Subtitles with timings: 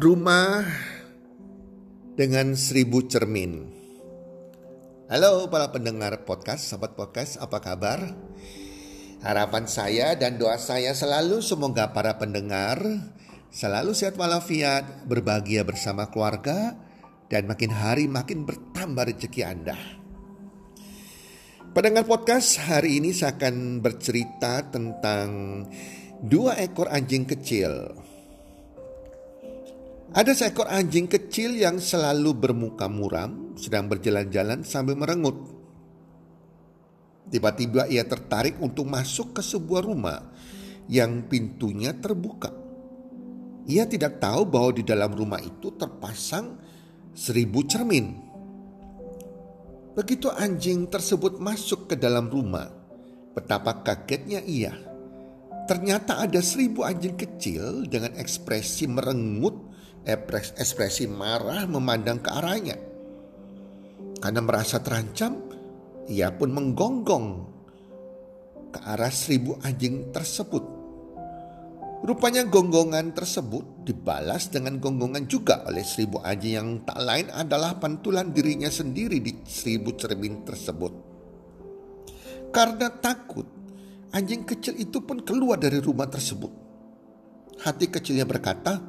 [0.00, 0.64] Rumah
[2.16, 3.68] dengan seribu cermin.
[5.12, 8.08] Halo para pendengar podcast, sahabat podcast, apa kabar?
[9.20, 12.80] Harapan saya dan doa saya selalu semoga para pendengar
[13.52, 16.80] selalu sehat walafiat, berbahagia bersama keluarga,
[17.28, 19.76] dan makin hari makin bertambah rezeki Anda.
[21.76, 25.28] Pendengar podcast, hari ini saya akan bercerita tentang
[26.24, 28.08] dua ekor anjing kecil
[30.10, 35.38] ada seekor anjing kecil yang selalu bermuka muram, sedang berjalan-jalan sambil merengut.
[37.30, 40.18] Tiba-tiba ia tertarik untuk masuk ke sebuah rumah
[40.90, 42.50] yang pintunya terbuka.
[43.70, 46.58] Ia tidak tahu bahwa di dalam rumah itu terpasang
[47.14, 48.10] seribu cermin.
[49.94, 52.66] Begitu anjing tersebut masuk ke dalam rumah,
[53.30, 54.74] betapa kagetnya ia.
[55.70, 59.69] Ternyata ada seribu anjing kecil dengan ekspresi merengut
[60.04, 62.76] ekspresi marah memandang ke arahnya.
[64.20, 65.36] Karena merasa terancam,
[66.08, 67.26] ia pun menggonggong
[68.70, 70.80] ke arah seribu anjing tersebut.
[72.00, 78.32] Rupanya gonggongan tersebut dibalas dengan gonggongan juga oleh seribu anjing yang tak lain adalah pantulan
[78.32, 80.92] dirinya sendiri di seribu cermin tersebut.
[82.48, 83.44] Karena takut,
[84.16, 86.48] anjing kecil itu pun keluar dari rumah tersebut.
[87.60, 88.80] Hati kecilnya berkata,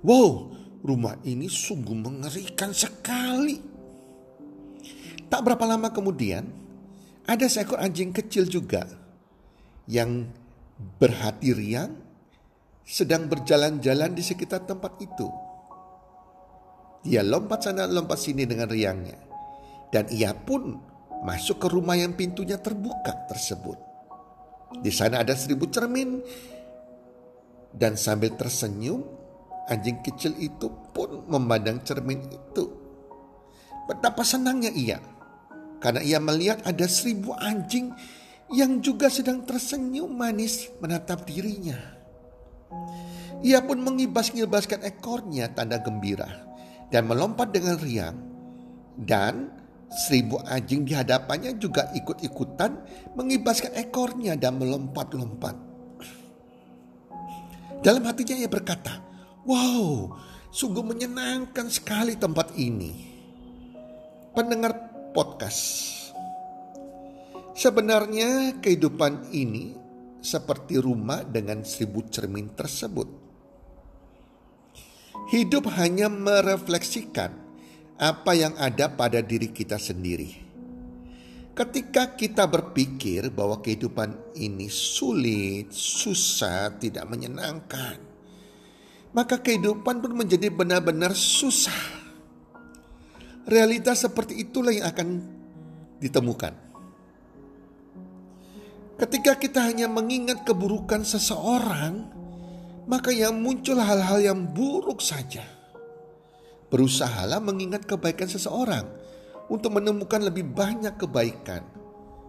[0.00, 3.60] Wow, rumah ini sungguh mengerikan sekali.
[5.28, 6.48] Tak berapa lama kemudian,
[7.28, 8.88] ada seekor anjing kecil juga
[9.86, 10.26] yang
[10.98, 11.92] berhati riang
[12.82, 15.28] sedang berjalan-jalan di sekitar tempat itu.
[17.06, 19.16] Dia lompat sana lompat sini dengan riangnya.
[19.90, 20.74] Dan ia pun
[21.22, 23.78] masuk ke rumah yang pintunya terbuka tersebut.
[24.80, 26.22] Di sana ada seribu cermin.
[27.70, 29.19] Dan sambil tersenyum,
[29.70, 32.66] Anjing kecil itu pun memandang cermin itu.
[33.86, 34.98] Betapa senangnya ia.
[35.78, 37.94] Karena ia melihat ada seribu anjing
[38.50, 41.78] yang juga sedang tersenyum manis menatap dirinya.
[43.40, 46.28] Ia pun mengibas-ngibaskan ekornya tanda gembira
[46.90, 48.18] dan melompat dengan riang.
[49.00, 49.48] Dan
[49.88, 52.74] seribu anjing di hadapannya juga ikut-ikutan
[53.16, 55.56] mengibaskan ekornya dan melompat-lompat.
[57.80, 59.09] Dalam hatinya ia berkata,
[59.48, 60.12] Wow,
[60.52, 63.08] sungguh menyenangkan sekali tempat ini.
[64.36, 64.76] Pendengar
[65.16, 65.96] podcast.
[67.56, 69.72] Sebenarnya kehidupan ini
[70.20, 73.08] seperti rumah dengan seribu cermin tersebut.
[75.32, 77.32] Hidup hanya merefleksikan
[77.96, 80.36] apa yang ada pada diri kita sendiri.
[81.56, 88.09] Ketika kita berpikir bahwa kehidupan ini sulit, susah, tidak menyenangkan,
[89.10, 91.98] maka kehidupan pun menjadi benar-benar susah.
[93.50, 95.08] Realitas seperti itulah yang akan
[95.98, 96.54] ditemukan.
[99.00, 102.04] Ketika kita hanya mengingat keburukan seseorang,
[102.84, 105.42] maka yang muncul hal-hal yang buruk saja.
[106.70, 108.86] Berusahalah mengingat kebaikan seseorang
[109.50, 111.64] untuk menemukan lebih banyak kebaikan.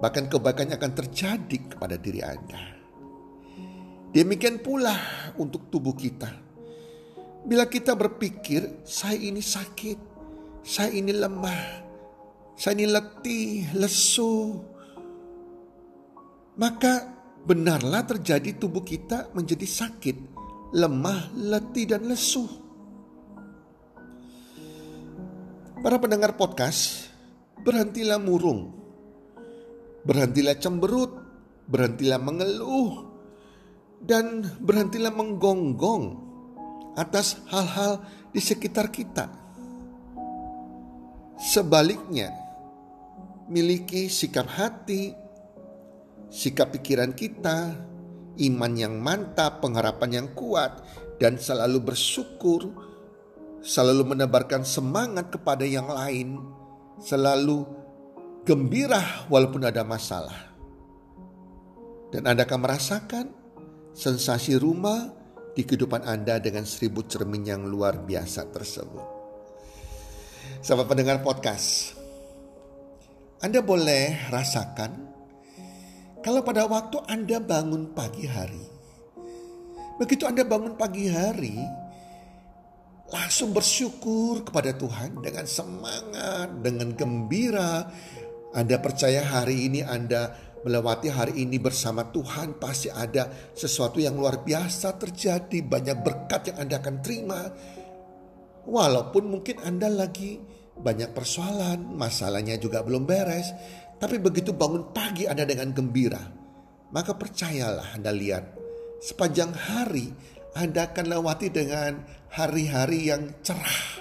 [0.00, 2.80] Bahkan kebaikan akan terjadi kepada diri Anda.
[4.14, 4.96] Demikian pula
[5.36, 6.51] untuk tubuh kita
[7.42, 9.98] Bila kita berpikir, saya ini sakit,
[10.62, 11.82] saya ini lemah,
[12.54, 14.62] saya ini letih, lesu,
[16.54, 17.10] maka
[17.42, 20.16] benarlah terjadi tubuh kita menjadi sakit,
[20.70, 22.46] lemah, letih, dan lesu.
[25.82, 27.10] Para pendengar podcast,
[27.66, 28.70] berhentilah murung.
[30.06, 31.10] Berhentilah cemberut,
[31.66, 33.10] berhentilah mengeluh,
[33.98, 36.31] dan berhentilah menggonggong
[36.96, 39.28] atas hal-hal di sekitar kita.
[41.42, 42.30] Sebaliknya,
[43.50, 45.12] miliki sikap hati,
[46.32, 47.74] sikap pikiran kita,
[48.40, 50.80] iman yang mantap, pengharapan yang kuat,
[51.20, 52.72] dan selalu bersyukur,
[53.60, 56.40] selalu menebarkan semangat kepada yang lain,
[57.02, 57.66] selalu
[58.46, 60.50] gembira walaupun ada masalah.
[62.12, 63.26] Dan Anda akan merasakan
[63.96, 65.21] sensasi rumah
[65.52, 69.06] di kehidupan Anda dengan seribu cermin yang luar biasa tersebut.
[70.64, 71.92] Sahabat pendengar podcast,
[73.44, 74.90] Anda boleh rasakan
[76.22, 78.64] kalau pada waktu Anda bangun pagi hari,
[79.98, 81.58] begitu Anda bangun pagi hari,
[83.10, 87.90] langsung bersyukur kepada Tuhan dengan semangat, dengan gembira.
[88.52, 94.46] Anda percaya hari ini Anda melewati hari ini bersama Tuhan pasti ada sesuatu yang luar
[94.46, 97.40] biasa terjadi, banyak berkat yang Anda akan terima.
[98.62, 100.38] Walaupun mungkin Anda lagi
[100.78, 103.50] banyak persoalan, masalahnya juga belum beres,
[103.98, 106.22] tapi begitu bangun pagi Anda dengan gembira,
[106.94, 108.44] maka percayalah Anda lihat
[109.02, 110.14] sepanjang hari
[110.54, 113.98] Anda akan lewati dengan hari-hari yang cerah.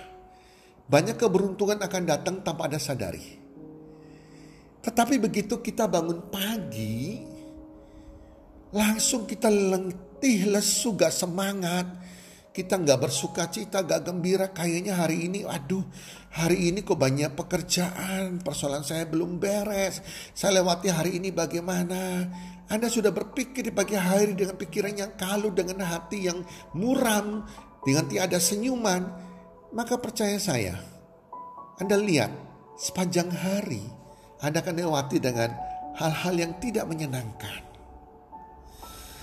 [0.86, 3.41] Banyak keberuntungan akan datang tanpa Anda sadari.
[4.82, 7.22] Tetapi begitu kita bangun pagi,
[8.74, 11.86] langsung kita letih, lesu, gak semangat.
[12.52, 14.50] Kita gak bersuka cita, gak gembira.
[14.52, 15.86] Kayaknya hari ini, aduh
[16.34, 18.42] hari ini kok banyak pekerjaan.
[18.42, 20.02] Persoalan saya belum beres.
[20.34, 22.28] Saya lewati hari ini bagaimana.
[22.68, 26.42] Anda sudah berpikir di pagi hari dengan pikiran yang kalu, dengan hati yang
[26.74, 27.46] muram,
[27.86, 29.30] dengan tiada senyuman.
[29.72, 30.76] Maka percaya saya,
[31.80, 32.32] Anda lihat
[32.76, 34.01] sepanjang hari
[34.42, 35.54] anda akan lewati dengan
[36.02, 37.62] hal-hal yang tidak menyenangkan.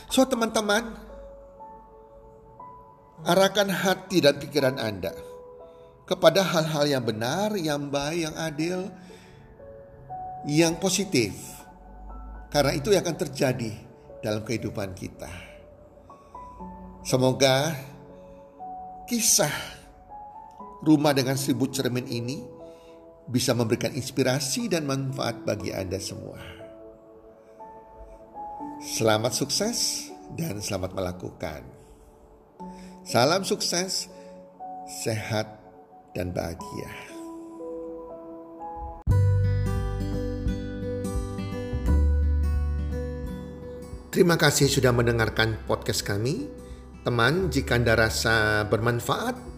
[0.08, 0.94] So teman-teman,
[3.26, 5.12] arahkan hati dan pikiran Anda
[6.06, 8.80] kepada hal-hal yang benar, yang baik, yang adil,
[10.48, 11.34] yang positif.
[12.48, 13.72] Karena itu yang akan terjadi
[14.24, 15.28] dalam kehidupan kita.
[17.04, 17.76] Semoga
[19.04, 19.52] kisah
[20.80, 22.57] rumah dengan seribu cermin ini
[23.28, 26.40] bisa memberikan inspirasi dan manfaat bagi Anda semua.
[28.80, 31.60] Selamat sukses dan selamat melakukan.
[33.04, 34.08] Salam sukses,
[35.04, 35.60] sehat,
[36.16, 36.88] dan bahagia.
[44.08, 46.48] Terima kasih sudah mendengarkan podcast kami.
[47.04, 49.57] Teman, jika Anda rasa bermanfaat,